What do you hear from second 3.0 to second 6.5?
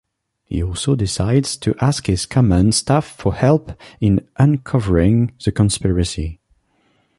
for help in uncovering the conspiracy.